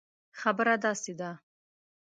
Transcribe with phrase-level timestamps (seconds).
[0.39, 1.31] خبره داسي ده